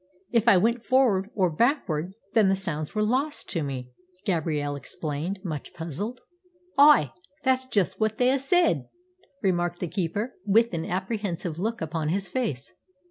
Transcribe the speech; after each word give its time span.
"If 0.31 0.47
I 0.47 0.57
went 0.57 0.83
forward 0.83 1.29
or 1.35 1.51
backward, 1.51 2.15
then 2.33 2.47
the 2.49 2.55
sounds 2.55 2.95
were 2.95 3.03
lost 3.03 3.47
to 3.51 3.61
me," 3.61 3.91
Gabrielle 4.25 4.75
explained, 4.75 5.39
much 5.43 5.75
puzzled. 5.75 6.21
"Ay. 6.75 7.11
That's 7.43 7.65
juist 7.65 7.99
what 7.99 8.17
they 8.17 8.31
a' 8.31 8.39
said," 8.39 8.89
remarked 9.43 9.79
the 9.79 9.87
keeper, 9.87 10.33
with 10.43 10.73
an 10.73 10.85
apprehensive 10.85 11.59
look 11.59 11.81
upon 11.81 12.09
his 12.09 12.29
face. 12.29 12.73